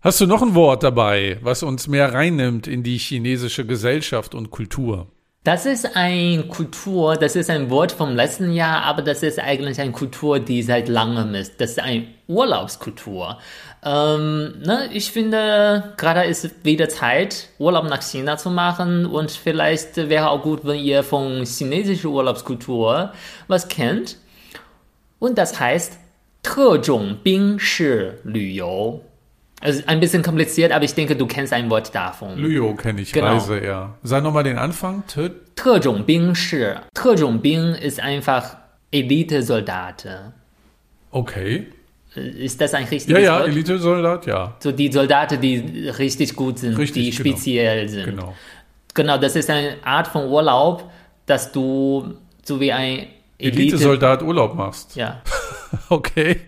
[0.00, 4.52] Hast du noch ein Wort dabei, was uns mehr reinnimmt in die chinesische Gesellschaft und
[4.52, 5.08] Kultur?
[5.47, 9.81] Das ist ein Kultur, das ist ein Wort vom letzten Jahr, aber das ist eigentlich
[9.81, 11.59] eine Kultur, die seit langem ist.
[11.59, 13.37] Das ist eine Urlaubskultur.
[13.83, 19.97] Ähm, ne, ich finde, gerade ist wieder Zeit, Urlaub nach China zu machen und vielleicht
[19.97, 23.11] wäre auch gut, wenn ihr von chinesischer Urlaubskultur
[23.49, 24.15] was kennt.
[25.19, 25.99] Und das heißt
[26.43, 29.01] 特种兵式旅游.
[29.61, 32.37] Also ein bisschen kompliziert, aber ich denke, du kennst ein Wort davon.
[32.37, 33.27] Lüo kenne ich, Genau.
[33.27, 33.95] Reise, ja.
[34.03, 35.03] Sag nochmal den Anfang.
[35.09, 38.57] Tö- 特种兵式，特种兵 ist einfach
[38.91, 40.33] Elite-Soldaten.
[41.11, 41.67] Okay.
[42.15, 43.47] Äh, Ist das ein richtiges Ja, ja, Wort?
[43.49, 44.55] Elite-Soldat, ja.
[44.59, 47.29] So die Soldaten, die richtig gut sind, Richtig, die genau.
[47.37, 48.05] speziell sind.
[48.05, 48.33] Genau.
[48.93, 50.91] Genau, das ist eine Art von Urlaub,
[51.25, 53.07] dass du so wie ein
[53.37, 53.61] Elite...
[53.61, 54.95] Elite-Soldat Urlaub machst.
[54.95, 55.21] ja.
[55.89, 56.41] Okay.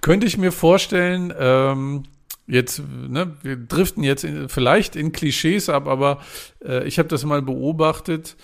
[0.00, 2.04] Könnte ich mir vorstellen, ähm,
[2.47, 6.21] jetzt, ne, wir driften jetzt in, vielleicht in Klischees ab, aber
[6.63, 8.35] äh, ich habe das mal beobachtet,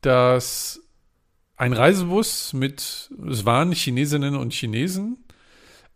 [0.00, 0.80] dass
[1.56, 5.18] ein Reisebus mit, es waren Chinesinnen und Chinesen,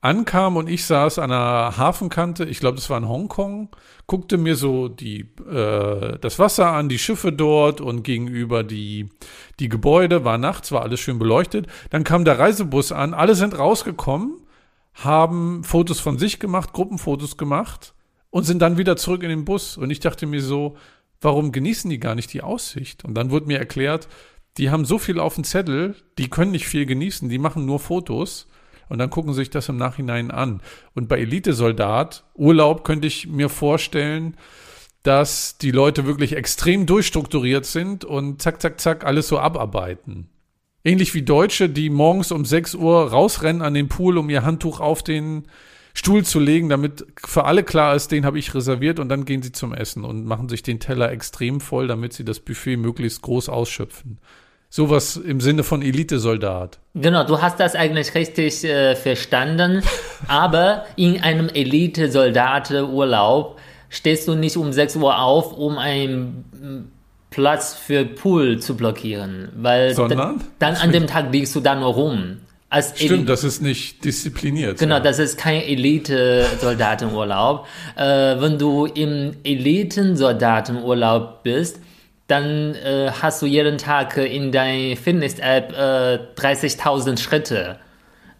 [0.00, 3.70] ankam und ich saß an der Hafenkante, ich glaube, das war in Hongkong,
[4.06, 9.08] guckte mir so die, äh, das Wasser an, die Schiffe dort und gegenüber die,
[9.58, 11.66] die Gebäude, war nachts, war alles schön beleuchtet.
[11.90, 14.45] Dann kam der Reisebus an, alle sind rausgekommen,
[14.96, 17.94] haben Fotos von sich gemacht, Gruppenfotos gemacht
[18.30, 19.76] und sind dann wieder zurück in den Bus.
[19.76, 20.76] Und ich dachte mir so,
[21.20, 23.04] warum genießen die gar nicht die Aussicht?
[23.04, 24.08] Und dann wurde mir erklärt,
[24.56, 27.78] die haben so viel auf dem Zettel, die können nicht viel genießen, die machen nur
[27.78, 28.48] Fotos
[28.88, 30.62] und dann gucken sie sich das im Nachhinein an.
[30.94, 34.36] Und bei Elitesoldat, Urlaub könnte ich mir vorstellen,
[35.02, 40.28] dass die Leute wirklich extrem durchstrukturiert sind und zack, zack, zack, alles so abarbeiten.
[40.86, 44.78] Ähnlich wie Deutsche, die morgens um 6 Uhr rausrennen an den Pool, um ihr Handtuch
[44.78, 45.48] auf den
[45.94, 49.42] Stuhl zu legen, damit für alle klar ist, den habe ich reserviert und dann gehen
[49.42, 53.20] sie zum Essen und machen sich den Teller extrem voll, damit sie das Buffet möglichst
[53.22, 54.18] groß ausschöpfen.
[54.70, 56.78] Sowas im Sinne von Elitesoldat.
[56.94, 59.82] Genau, du hast das eigentlich richtig äh, verstanden,
[60.28, 66.92] aber in einem Elite-Soldaten-Urlaub stehst du nicht um 6 Uhr auf, um mm,
[67.30, 70.18] Platz für Pool zu blockieren, weil Sondern?
[70.18, 72.38] da- dann an dem Tag liegst du da nur rum.
[72.68, 74.78] Als Stimmt, das ist nicht diszipliniert.
[74.78, 75.00] Genau, ja.
[75.00, 77.66] das ist kein Elite-Soldatenurlaub.
[77.96, 78.02] äh,
[78.40, 81.80] wenn du im Eliten-Soldatenurlaub bist,
[82.26, 87.78] dann äh, hast du jeden Tag in deiner Fitness-App äh, 30.000 Schritte.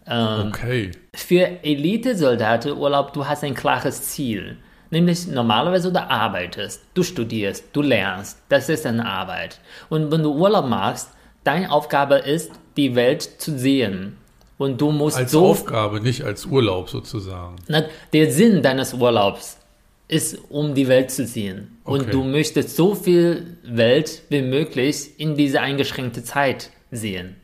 [0.08, 0.90] Ähm, Okay.
[1.14, 4.56] Für Elite-Soldatenurlaub, du hast ein klares Ziel.
[4.90, 8.38] Nämlich normalerweise du arbeitest, du studierst, du lernst.
[8.48, 9.60] Das ist eine Arbeit.
[9.88, 11.10] Und wenn du Urlaub machst,
[11.44, 14.16] deine Aufgabe ist, die Welt zu sehen.
[14.58, 17.56] Und du musst Als so Aufgabe, nicht als Urlaub sozusagen.
[17.68, 19.58] na, der Sinn deines Urlaubs
[20.08, 21.78] ist, um die Welt zu sehen.
[21.84, 21.98] Okay.
[21.98, 27.36] Und du möchtest so viel Welt wie möglich in diese eingeschränkte Zeit sehen.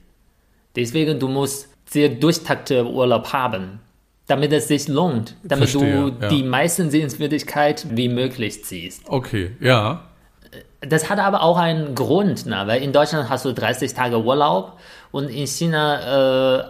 [0.77, 3.81] Deswegen, du musst sehr durchtakte Urlaub haben,
[4.27, 6.29] damit es sich lohnt, damit Verstehe, du ja.
[6.29, 9.03] die meisten Sehenswürdigkeit wie möglich ziehst.
[9.09, 10.05] Okay, ja.
[10.81, 12.63] Das hat aber auch einen Grund, ne?
[12.67, 14.79] weil in Deutschland hast du 30 Tage Urlaub
[15.13, 16.65] und in China äh,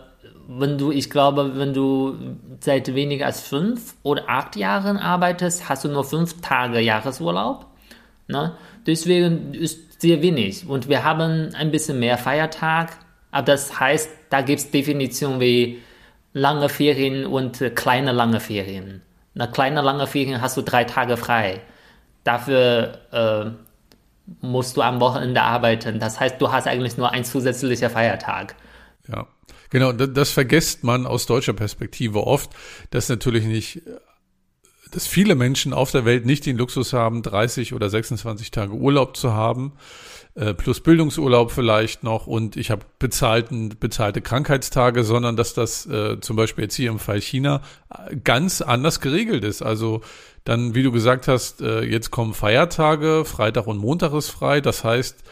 [0.48, 2.16] wenn du, ich glaube, wenn du
[2.60, 7.66] seit weniger als fünf oder acht Jahren arbeitest, hast du nur fünf Tage Jahresurlaub.
[8.28, 8.52] Ne?
[8.86, 10.66] Deswegen ist sehr wenig.
[10.68, 12.98] Und wir haben ein bisschen mehr Feiertag.
[13.30, 15.80] Aber das heißt, da gibt es Definitionen wie
[16.32, 19.02] lange Ferien und äh, kleine lange Ferien.
[19.34, 21.62] Na, kleine lange Ferien hast du drei Tage frei.
[22.24, 23.50] Dafür äh,
[24.40, 25.98] musst du am Wochenende arbeiten.
[25.98, 28.56] Das heißt, du hast eigentlich nur ein zusätzlicher Feiertag.
[29.08, 29.26] Ja,
[29.70, 29.92] genau.
[29.92, 32.50] Das vergisst man aus deutscher Perspektive oft,
[32.90, 33.82] dass natürlich nicht,
[34.92, 39.16] dass viele Menschen auf der Welt nicht den Luxus haben, 30 oder 26 Tage Urlaub
[39.16, 39.72] zu haben,
[40.34, 46.20] äh, plus Bildungsurlaub vielleicht noch und ich habe bezahlten, bezahlte Krankheitstage, sondern dass das äh,
[46.20, 49.62] zum Beispiel jetzt hier im Fall China äh, ganz anders geregelt ist.
[49.62, 50.00] Also
[50.44, 54.60] dann, wie du gesagt hast, äh, jetzt kommen Feiertage, Freitag und Montag ist frei.
[54.60, 55.22] Das heißt,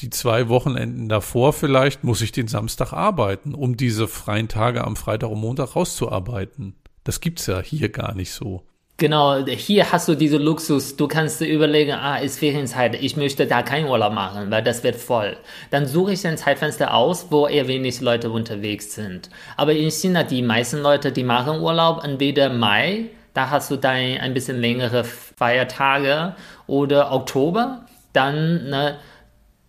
[0.00, 4.96] die zwei Wochenenden davor vielleicht muss ich den Samstag arbeiten, um diese freien Tage am
[4.96, 6.74] Freitag und Montag rauszuarbeiten.
[7.04, 8.64] Das gibt's ja hier gar nicht so.
[9.02, 10.94] Genau, hier hast du diesen Luxus.
[10.94, 14.94] Du kannst überlegen, ah, ist Ferienzeit, ich möchte da keinen Urlaub machen, weil das wird
[14.94, 15.36] voll.
[15.72, 19.28] Dann suche ich ein Zeitfenster aus, wo eher wenig Leute unterwegs sind.
[19.56, 23.96] Aber in China, die meisten Leute, die machen Urlaub entweder Mai, da hast du dann
[23.96, 26.36] ein bisschen längere Feiertage
[26.68, 28.98] oder Oktober, dann, ne,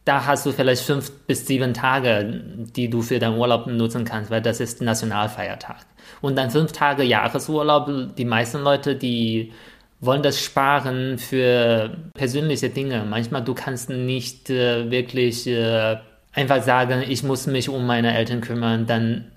[0.06, 2.42] da hast du vielleicht fünf bis sieben Tage,
[2.76, 5.86] die du für deinen Urlaub nutzen kannst, weil das ist Nationalfeiertag.
[6.22, 9.54] Und dann fünf Tage Jahresurlaub, die meisten Leute, die
[10.02, 13.06] wollen das sparen für persönliche Dinge.
[13.10, 15.98] Manchmal du kannst nicht äh, wirklich äh,
[16.34, 19.32] einfach sagen, ich muss mich um meine Eltern kümmern, dann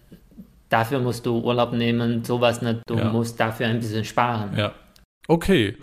[0.68, 2.80] dafür musst du Urlaub nehmen, sowas nicht.
[2.86, 3.12] Du ja.
[3.12, 4.56] musst dafür ein bisschen sparen.
[4.56, 4.72] Ja.
[5.28, 5.76] Okay.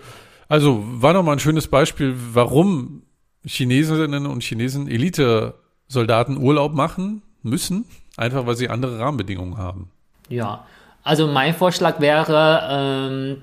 [0.50, 3.04] Also war doch mal ein schönes Beispiel, warum
[3.46, 7.86] Chinesinnen und Chinesen Elite-Soldaten Urlaub machen müssen,
[8.18, 9.90] einfach weil sie andere Rahmenbedingungen haben.
[10.30, 10.66] Ja,
[11.04, 13.42] also mein Vorschlag wäre, ähm,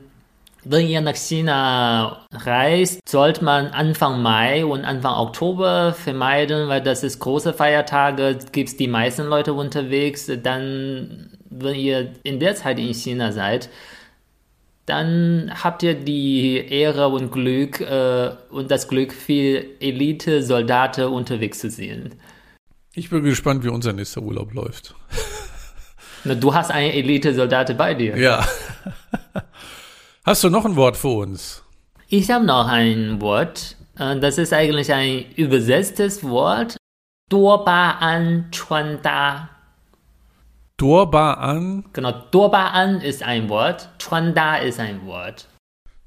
[0.65, 7.03] wenn ihr nach China reist, sollte man Anfang Mai und Anfang Oktober vermeiden, weil das
[7.03, 10.31] ist große Feiertage, gibt es die meisten Leute unterwegs.
[10.43, 13.71] Dann, wenn ihr in der Zeit in China seid,
[14.91, 21.71] dann habt ihr die Ehre und Glück äh, und das Glück, viel Elite-Soldaten unterwegs zu
[21.71, 22.17] sehen.
[22.93, 24.97] Ich bin gespannt, wie unser nächster Urlaub läuft.
[26.25, 28.17] Na, du hast eine Elite-Soldate bei dir.
[28.19, 28.45] Ja.
[30.25, 31.63] Hast du noch ein Wort für uns?
[32.09, 33.77] Ich habe noch ein Wort.
[33.97, 36.77] Äh, das ist eigentlich ein übersetztes Wort.
[37.29, 39.51] Dorbaan Chuanda.
[40.81, 41.85] Dorbaan?
[41.93, 43.91] Genau, Dorbaan ist ein Wort.
[43.99, 45.47] Chuanda ist ein Wort.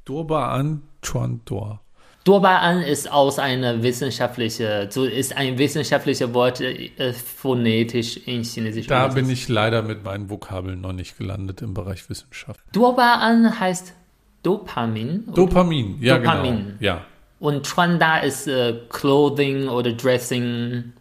[0.04, 1.80] Dorbaan Chuandor.
[2.24, 8.88] Dorbaan ist aus einer wissenschaftlichen, so ist ein wissenschaftliches Wort äh, phonetisch in Chinesisch.
[8.88, 12.60] Da bin ich leider mit meinen Vokabeln noch nicht gelandet im Bereich Wissenschaft.
[12.72, 13.94] Dorbaan heißt
[14.42, 15.26] Dopamin.
[15.36, 16.32] Dopamin, ja genau.
[16.32, 16.58] Dopamin.
[16.58, 16.78] genau.
[16.80, 17.06] Ja.
[17.40, 20.94] Und Chuanda ist äh, Clothing oder Dressing.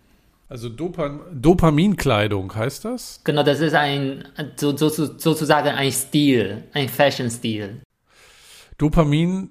[0.53, 3.23] Also Dopa Dopaminkleidung heißt das?
[3.25, 4.23] Genau, das ist ein
[4.57, 7.81] so, so, sozusagen ein Stil, ein Fashion-Stil.
[8.77, 9.49] Dopamin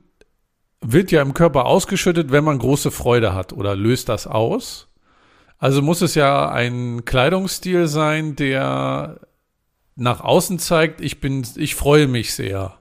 [0.79, 4.89] wird ja im Körper ausgeschüttet, wenn man große Freude hat oder löst das aus.
[5.57, 9.21] Also muss es ja ein Kleidungsstil sein, der
[9.95, 12.77] nach außen zeigt, ich bin, ich freue mich sehr.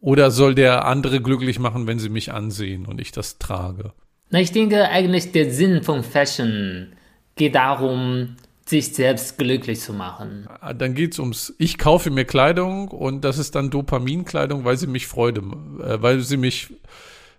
[0.00, 3.92] Oder soll der andere glücklich machen, wenn sie mich ansehen und ich das trage?
[4.30, 6.96] Na, ich denke eigentlich der Sinn von Fashion
[7.36, 8.36] geht darum,
[8.70, 10.48] sich selbst glücklich zu machen.
[10.76, 14.86] Dann geht es ums, ich kaufe mir Kleidung und das ist dann Dopaminkleidung, weil sie
[14.86, 16.72] mich Freude, äh, weil sie mich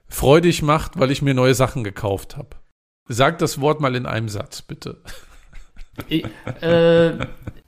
[0.08, 2.50] freudig macht, weil ich mir neue Sachen gekauft habe.
[3.08, 5.02] Sag das Wort mal in einem Satz, bitte.
[6.08, 6.24] Ich,
[6.62, 7.12] äh,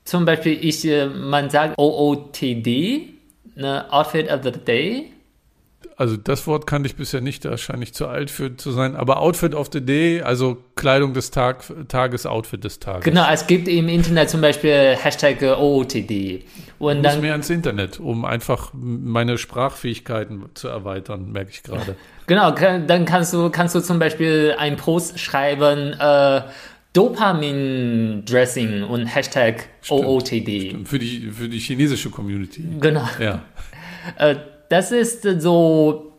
[0.06, 3.10] zum Beispiel, ich, äh, man sagt OOTD,
[3.56, 5.12] ne, Outfit of the Day
[5.98, 9.54] also das Wort kannte ich bisher nicht, wahrscheinlich zu alt für zu sein, aber Outfit
[9.54, 13.04] of the Day, also Kleidung des Tag, Tages, Outfit des Tages.
[13.04, 16.44] Genau, es gibt im Internet zum Beispiel Hashtag OOTD.
[16.80, 21.96] Und ich muss mehr ins Internet, um einfach meine Sprachfähigkeiten zu erweitern, merke ich gerade.
[22.26, 26.42] Genau, dann kannst du, kannst du zum Beispiel einen Post schreiben, äh,
[26.94, 30.70] Dopamin-Dressing und Hashtag stimmt, OOTD.
[30.70, 30.88] Stimmt.
[30.88, 32.64] Für, die, für die chinesische Community.
[32.80, 33.10] Genau.
[33.20, 33.42] Ja.
[34.18, 34.36] Äh,
[34.74, 36.14] das ist so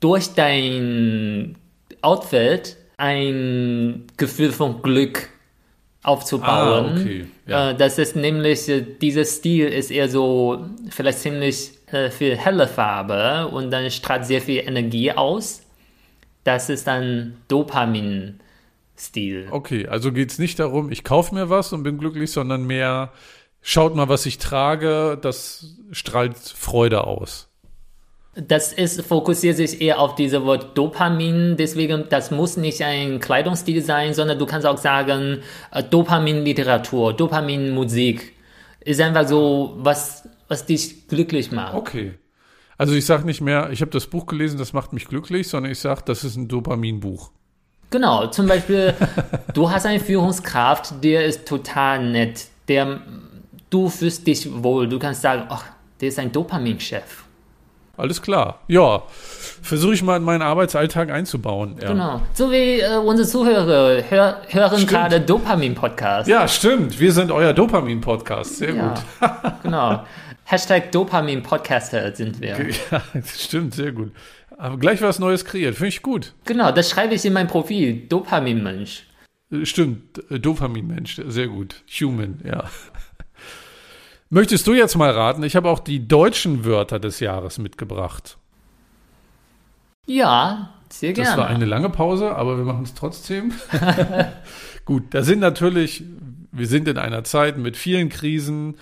[0.00, 1.54] durch dein
[2.00, 5.28] Outfit ein Gefühl von Glück
[6.02, 6.86] aufzubauen.
[6.86, 7.26] Ah, okay.
[7.46, 7.70] ja.
[7.70, 12.68] Äh, das ist nämlich, äh, dieser Stil ist eher so vielleicht ziemlich äh, viel helle
[12.68, 15.60] Farbe und dann strahlt sehr viel Energie aus.
[16.42, 19.48] Das ist dann Dopamin-Stil.
[19.50, 23.12] Okay, also geht es nicht darum, ich kaufe mir was und bin glücklich, sondern mehr
[23.60, 27.50] schaut mal, was ich trage, das strahlt Freude aus.
[28.36, 33.80] Das ist, fokussiert sich eher auf dieses Wort Dopamin, deswegen, das muss nicht ein Kleidungsstil
[33.80, 38.32] sein, sondern du kannst auch sagen, äh, Dopamin-Literatur, Dopamin-Musik.
[38.80, 41.74] Ist einfach so, was, was dich glücklich macht.
[41.74, 42.14] Okay.
[42.76, 45.70] Also ich sage nicht mehr, ich habe das Buch gelesen, das macht mich glücklich, sondern
[45.70, 47.30] ich sage, das ist ein Dopaminbuch.
[47.90, 48.94] Genau, zum Beispiel,
[49.54, 53.00] du hast eine Führungskraft, der ist total nett, der,
[53.70, 55.66] du fühlst dich wohl, du kannst sagen, ach,
[56.00, 57.23] der ist ein Dopaminchef.
[57.96, 58.60] Alles klar.
[58.66, 59.02] Ja,
[59.62, 61.76] versuche ich mal in meinen Arbeitsalltag einzubauen.
[61.80, 61.88] Ja.
[61.88, 62.22] Genau.
[62.32, 64.88] So wie äh, unsere Zuhörer hör, hören stimmt.
[64.88, 66.28] gerade Dopamin-Podcast.
[66.28, 66.98] Ja, stimmt.
[66.98, 68.56] Wir sind euer Dopamin-Podcast.
[68.56, 69.32] Sehr ja, gut.
[69.62, 70.04] genau.
[70.44, 72.56] Hashtag Dopamin-Podcaster sind wir.
[72.90, 73.74] Ja, stimmt.
[73.74, 74.12] Sehr gut.
[74.58, 75.74] Aber gleich was Neues kreiert.
[75.74, 76.34] Finde ich gut.
[76.44, 78.06] Genau, das schreibe ich in mein Profil.
[78.08, 79.06] Dopamin-Mensch.
[79.50, 80.22] Äh, stimmt.
[80.30, 81.20] Dopamin-Mensch.
[81.26, 81.82] Sehr gut.
[82.00, 82.64] Human, ja.
[84.34, 85.44] Möchtest du jetzt mal raten?
[85.44, 88.36] Ich habe auch die deutschen Wörter des Jahres mitgebracht.
[90.06, 91.30] Ja, sehr gerne.
[91.30, 93.52] Das war eine lange Pause, aber wir machen es trotzdem.
[94.86, 96.02] Gut, da sind natürlich,
[96.50, 98.74] wir sind in einer Zeit mit vielen Krisen,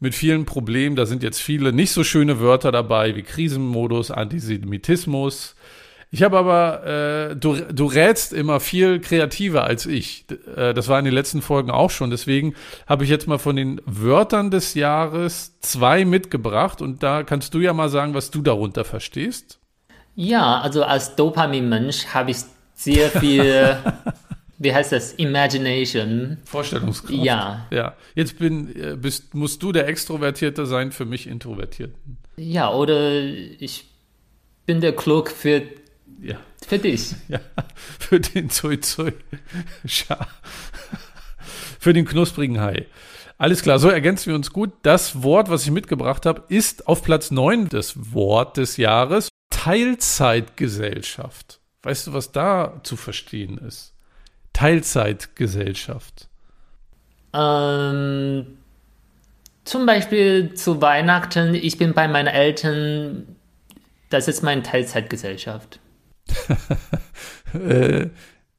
[0.00, 0.96] mit vielen Problemen.
[0.96, 5.54] Da sind jetzt viele nicht so schöne Wörter dabei wie Krisenmodus, Antisemitismus,
[6.10, 10.24] ich habe aber, äh, du, du rätst immer viel kreativer als ich.
[10.56, 12.10] Äh, das war in den letzten Folgen auch schon.
[12.10, 12.54] Deswegen
[12.86, 17.60] habe ich jetzt mal von den Wörtern des Jahres zwei mitgebracht und da kannst du
[17.60, 19.58] ja mal sagen, was du darunter verstehst.
[20.14, 22.38] Ja, also als Dopamin-Mensch habe ich
[22.74, 23.76] sehr viel,
[24.58, 26.38] wie heißt das, Imagination.
[26.44, 27.12] Vorstellungskraft.
[27.12, 27.66] Ja.
[27.70, 27.94] Ja.
[28.14, 32.16] Jetzt bin, äh, bist, musst du der Extrovertierte sein, für mich Introvertierten.
[32.36, 33.84] Ja, oder ich
[34.64, 35.62] bin der Klug für
[36.20, 36.36] ja.
[36.66, 37.14] Für dich.
[37.28, 37.40] Ja,
[37.98, 39.14] für den Zui Zui.
[41.78, 42.86] für den knusprigen Hai.
[43.36, 44.72] Alles klar, so ergänzen wir uns gut.
[44.82, 49.28] Das Wort, was ich mitgebracht habe, ist auf Platz 9 das Wort des Jahres.
[49.50, 51.60] Teilzeitgesellschaft.
[51.82, 53.94] Weißt du, was da zu verstehen ist?
[54.52, 56.26] Teilzeitgesellschaft.
[57.32, 58.58] Ähm,
[59.64, 63.36] zum Beispiel zu Weihnachten, ich bin bei meinen Eltern,
[64.10, 65.78] das ist meine Teilzeitgesellschaft.
[67.54, 68.08] äh,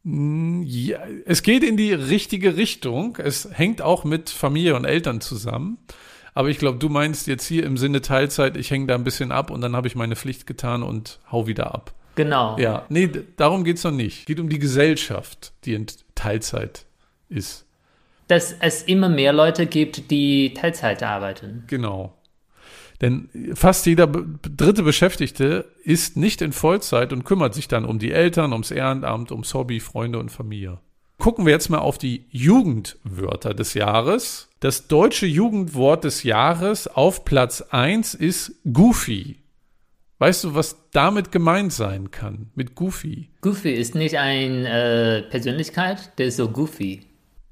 [0.03, 3.17] ja, es geht in die richtige Richtung.
[3.17, 5.77] Es hängt auch mit Familie und Eltern zusammen.
[6.34, 9.32] Aber ich glaube, du meinst jetzt hier im Sinne Teilzeit, ich hänge da ein bisschen
[9.32, 11.93] ab und dann habe ich meine Pflicht getan und hau wieder ab.
[12.15, 12.58] Genau.
[12.58, 14.19] Ja, nee, darum geht es noch nicht.
[14.19, 16.86] Es geht um die Gesellschaft, die in Teilzeit
[17.29, 17.65] ist.
[18.27, 21.63] Dass es immer mehr Leute gibt, die Teilzeit arbeiten.
[21.67, 22.13] Genau.
[23.01, 28.12] Denn fast jeder dritte Beschäftigte ist nicht in Vollzeit und kümmert sich dann um die
[28.12, 30.79] Eltern, ums Ehrenamt, ums Hobby, Freunde und Familie.
[31.17, 34.49] Gucken wir jetzt mal auf die Jugendwörter des Jahres.
[34.62, 39.39] Das deutsche Jugendwort des Jahres auf Platz 1 ist Goofy.
[40.19, 43.29] Weißt du, was damit gemeint sein kann mit Goofy?
[43.41, 47.01] Goofy ist nicht eine äh, Persönlichkeit, der ist so goofy.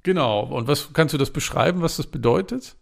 [0.04, 0.44] Genau.
[0.44, 2.76] Und was kannst du das beschreiben, was das bedeutet?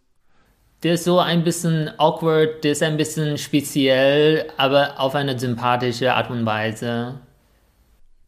[0.82, 6.12] Der ist so ein bisschen awkward, der ist ein bisschen speziell, aber auf eine sympathische
[6.12, 7.20] Art und Weise.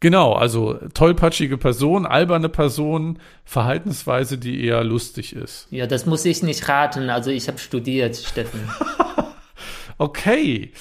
[0.01, 5.67] Genau, also tollpatschige Person, alberne Person, Verhaltensweise, die eher lustig ist.
[5.71, 7.09] Ja, das muss ich nicht raten.
[7.09, 8.61] Also ich habe studiert, Steffen.
[9.97, 10.71] okay,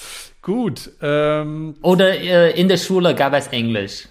[0.40, 0.90] gut.
[1.02, 4.06] Ähm, Oder äh, in der Schule gab es Englisch.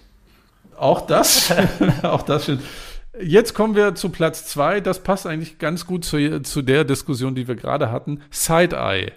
[0.76, 1.54] Auch das,
[2.04, 2.64] auch das stimmt.
[3.22, 4.80] Jetzt kommen wir zu Platz zwei.
[4.80, 8.22] Das passt eigentlich ganz gut zu, zu der Diskussion, die wir gerade hatten.
[8.30, 9.12] Side-Eye.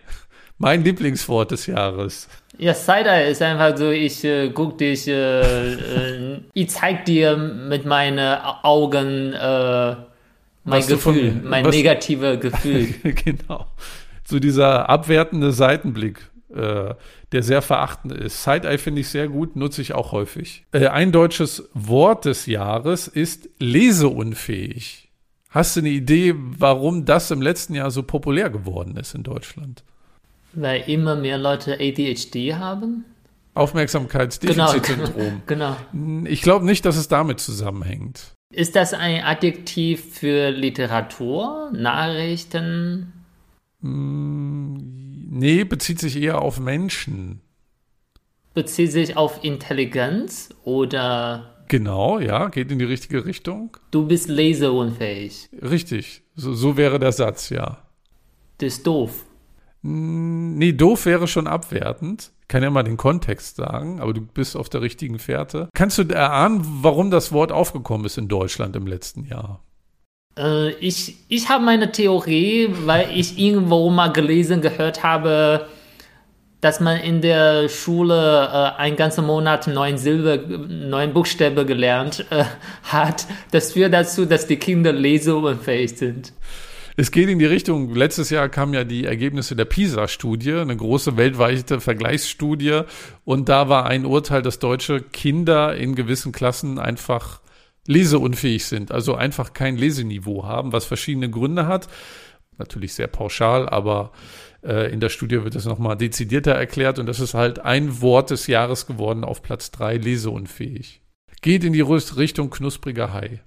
[0.58, 2.28] Mein Lieblingswort des Jahres.
[2.58, 7.86] Ja, Side-Eye ist einfach so, ich äh, guck dich, äh, äh, ich zeig dir mit
[7.86, 10.06] meinen Augen äh, mein
[10.64, 12.88] was Gefühl, von, mein negatives Gefühl.
[13.02, 13.66] genau.
[14.24, 16.20] So dieser abwertende Seitenblick.
[16.54, 16.94] Äh,
[17.32, 18.42] der sehr verachtend ist.
[18.42, 20.64] Side-Eye finde ich sehr gut, nutze ich auch häufig.
[20.72, 25.10] Äh, ein deutsches Wort des Jahres ist leseunfähig.
[25.50, 29.82] Hast du eine Idee, warum das im letzten Jahr so populär geworden ist in Deutschland?
[30.52, 33.04] Weil immer mehr Leute ADHD haben?
[33.54, 35.42] Aufmerksamkeitsdefizitsyndrom.
[35.46, 35.76] Genau.
[35.92, 36.26] genau.
[36.28, 38.32] Ich glaube nicht, dass es damit zusammenhängt.
[38.52, 43.12] Ist das ein Adjektiv für Literatur, Nachrichten?
[43.80, 44.99] Mm,
[45.32, 47.40] Nee, bezieht sich eher auf Menschen.
[48.52, 51.64] Bezieht sich auf Intelligenz oder.
[51.68, 53.76] Genau, ja, geht in die richtige Richtung.
[53.92, 55.48] Du bist leseunfähig.
[55.62, 57.78] Richtig, so, so wäre der Satz, ja.
[58.58, 59.24] Das ist doof.
[59.82, 62.32] Nee, doof wäre schon abwertend.
[62.42, 65.68] Ich kann ja mal den Kontext sagen, aber du bist auf der richtigen Fährte.
[65.74, 69.62] Kannst du erahnen, warum das Wort aufgekommen ist in Deutschland im letzten Jahr?
[70.40, 75.66] Äh, ich ich habe meine Theorie, weil ich irgendwo mal gelesen, gehört habe,
[76.60, 82.44] dass man in der Schule äh, einen ganzen Monat neun Silber, neun Buchstaben gelernt äh,
[82.84, 83.26] hat.
[83.50, 86.32] Das führt dazu, dass die Kinder leseunfähig sind.
[86.96, 91.16] Es geht in die Richtung, letztes Jahr kamen ja die Ergebnisse der PISA-Studie, eine große
[91.16, 92.82] weltweite Vergleichsstudie.
[93.24, 97.40] Und da war ein Urteil, dass deutsche Kinder in gewissen Klassen einfach
[97.90, 101.88] leseunfähig sind, also einfach kein Leseniveau haben, was verschiedene Gründe hat.
[102.56, 104.12] Natürlich sehr pauschal, aber
[104.62, 108.30] äh, in der Studie wird es nochmal dezidierter erklärt und das ist halt ein Wort
[108.30, 111.02] des Jahres geworden auf Platz drei leseunfähig.
[111.42, 113.40] Geht in die Richtung knuspriger Hai.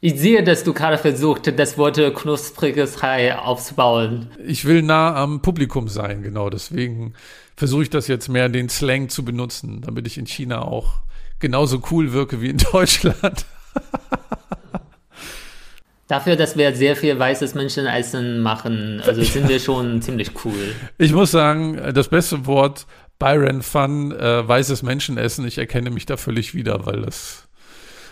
[0.00, 4.28] Ich sehe, dass du gerade versucht, das Wort knuspriges Hai aufzubauen.
[4.46, 6.50] Ich will nah am Publikum sein, genau.
[6.50, 7.14] Deswegen
[7.56, 11.00] versuche ich das jetzt mehr, den Slang zu benutzen, damit ich in China auch
[11.38, 13.46] genauso cool wirke wie in Deutschland.
[16.08, 20.74] Dafür, dass wir sehr viel weißes Menschenessen machen, also sind wir schon ziemlich cool.
[20.98, 22.86] Ich muss sagen, das beste Wort
[23.18, 27.46] Byron Fun, äh, weißes Menschenessen, ich erkenne mich da völlig wieder, weil das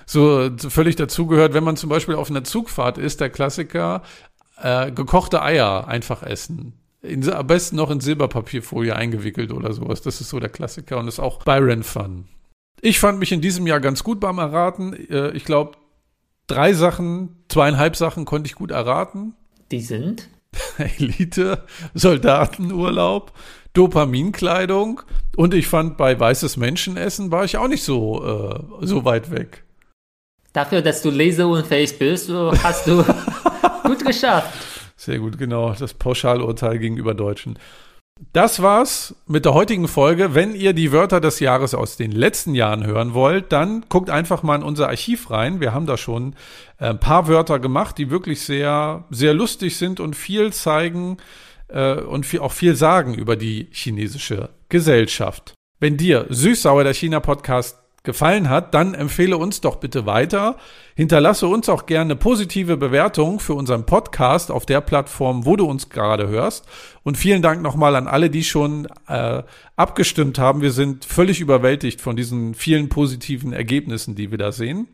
[0.07, 1.55] so völlig dazugehört.
[1.55, 4.03] Wenn man zum Beispiel auf einer Zugfahrt ist, der Klassiker,
[4.61, 6.75] äh, gekochte Eier einfach essen.
[7.03, 10.03] In, am besten noch in Silberpapierfolie eingewickelt oder sowas.
[10.03, 12.29] Das ist so der Klassiker und ist auch Byron Fun.
[12.85, 14.93] Ich fand mich in diesem Jahr ganz gut beim Erraten.
[15.09, 15.79] Äh, ich glaube,
[16.47, 19.33] drei Sachen, zweieinhalb Sachen konnte ich gut erraten.
[19.71, 20.29] Die sind?
[20.99, 21.65] Elite,
[21.95, 23.33] Soldatenurlaub,
[23.73, 25.01] Dopaminkleidung
[25.35, 29.65] und ich fand bei weißes Menschenessen war ich auch nicht so, äh, so weit weg.
[30.53, 33.03] Dafür, dass du leseunfähig bist, hast du
[33.85, 34.53] gut geschafft.
[34.95, 35.73] Sehr gut, genau.
[35.73, 37.59] Das Pauschalurteil gegenüber Deutschen.
[38.33, 40.35] Das war's mit der heutigen Folge.
[40.35, 44.43] Wenn ihr die Wörter des Jahres aus den letzten Jahren hören wollt, dann guckt einfach
[44.43, 45.61] mal in unser Archiv rein.
[45.61, 46.35] Wir haben da schon
[46.79, 51.17] äh, ein paar Wörter gemacht, die wirklich sehr, sehr lustig sind und viel zeigen
[51.69, 55.55] äh, und viel, auch viel sagen über die chinesische Gesellschaft.
[55.81, 60.57] Wenn dir Süßsauer der China Podcast gefallen hat, dann empfehle uns doch bitte weiter.
[60.95, 65.89] Hinterlasse uns auch gerne positive Bewertungen für unseren Podcast auf der Plattform, wo du uns
[65.89, 66.67] gerade hörst.
[67.03, 69.43] Und vielen Dank nochmal an alle, die schon äh,
[69.75, 70.61] abgestimmt haben.
[70.61, 74.87] Wir sind völlig überwältigt von diesen vielen positiven Ergebnissen, die wir da sehen.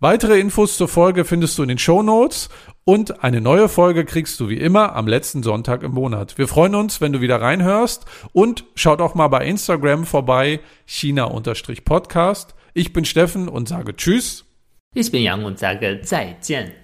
[0.00, 2.48] Weitere Infos zur Folge findest du in den Show Notes
[2.84, 6.38] und eine neue Folge kriegst du wie immer am letzten Sonntag im Monat.
[6.38, 12.54] Wir freuen uns, wenn du wieder reinhörst und schaut auch mal bei Instagram vorbei, China-Podcast.
[12.74, 14.44] Ich bin Steffen und sage Tschüss.
[14.94, 16.81] Ich bin Yang und sage 再见.